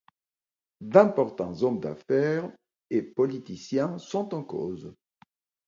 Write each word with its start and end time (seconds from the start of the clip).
D'importants 0.81 1.61
hommes 1.61 1.79
d'affaires 1.79 2.51
et 2.89 3.03
politiciens 3.03 3.99
sont 3.99 4.33
en 4.33 4.41
cause. 4.43 4.95